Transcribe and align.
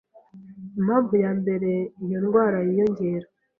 Impamvu 0.79 1.13
ya 1.23 1.31
mbere 1.39 1.71
iyo 2.03 2.17
ndwara 2.23 2.57
yiyongera 2.67 3.27